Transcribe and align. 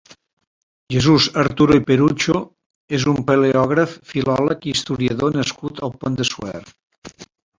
Jesús 0.93 1.25
Alturo 1.41 1.75
i 1.79 1.83
Perucho 1.89 2.39
és 2.99 3.05
un 3.11 3.21
paleògraf, 3.29 3.93
filòleg 4.13 4.67
i 4.71 4.75
historiador 4.77 5.39
nascut 5.41 5.83
al 5.89 5.97
Pont 6.01 6.17
de 6.23 6.27
Suert. 6.31 7.25